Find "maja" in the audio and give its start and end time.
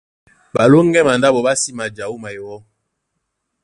1.77-2.05